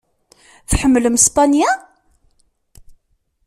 [0.71, 1.69] Tḥemmlem Spanya?